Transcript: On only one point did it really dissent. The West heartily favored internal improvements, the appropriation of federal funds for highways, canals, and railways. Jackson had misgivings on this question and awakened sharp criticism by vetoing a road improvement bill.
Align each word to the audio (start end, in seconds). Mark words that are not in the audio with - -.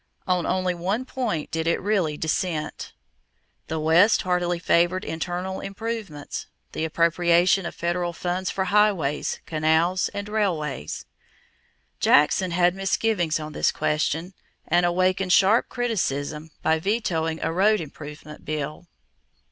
On 0.25 0.47
only 0.47 0.73
one 0.73 1.05
point 1.05 1.51
did 1.51 1.67
it 1.67 1.79
really 1.79 2.17
dissent. 2.17 2.93
The 3.67 3.79
West 3.79 4.23
heartily 4.23 4.57
favored 4.57 5.05
internal 5.05 5.59
improvements, 5.59 6.47
the 6.71 6.85
appropriation 6.85 7.67
of 7.67 7.75
federal 7.75 8.11
funds 8.11 8.49
for 8.49 8.63
highways, 8.65 9.41
canals, 9.45 10.09
and 10.09 10.27
railways. 10.27 11.05
Jackson 11.99 12.49
had 12.49 12.73
misgivings 12.73 13.39
on 13.39 13.53
this 13.53 13.71
question 13.71 14.33
and 14.67 14.87
awakened 14.87 15.33
sharp 15.33 15.69
criticism 15.69 16.49
by 16.63 16.79
vetoing 16.79 17.39
a 17.43 17.53
road 17.53 17.79
improvement 17.79 18.43
bill. 18.43 18.87